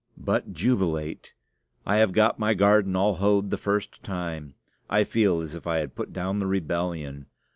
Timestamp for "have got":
1.97-2.39